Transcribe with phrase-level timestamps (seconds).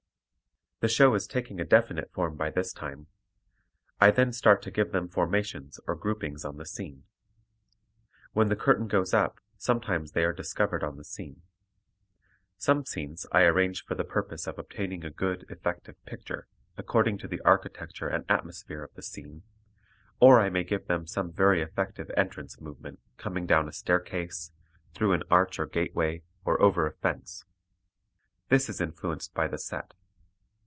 [0.81, 3.05] The show is taking a definite form by this time.
[3.99, 7.03] I then start to give them formations or groupings on the scene.
[8.33, 11.43] When the curtain goes up sometimes they are discovered on the scene.
[12.57, 16.47] Some scenes I arrange for the purpose of obtaining a good, effective picture,
[16.77, 19.43] according to the architecture and atmosphere of the scene,
[20.19, 24.51] or I may give them some very effective entrance movement coming down a staircase,
[24.95, 27.45] through an arch or gateway, or over a fence.
[28.49, 29.93] This is influenced by the set.